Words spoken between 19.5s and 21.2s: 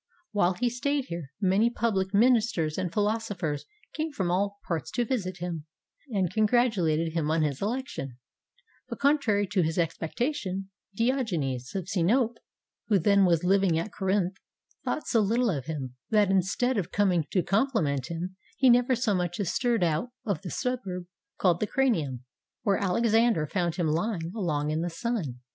stirred out of the suburb